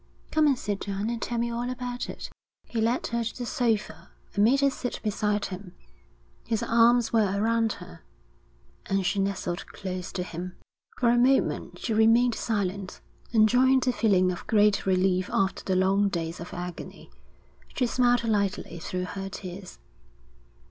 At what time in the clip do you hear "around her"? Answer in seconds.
7.39-8.01